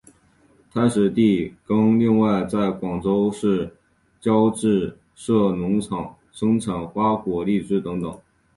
[0.73, 3.71] 太史第更另外在广州市
[4.19, 8.19] 郊自设农场生产花果荔枝等等。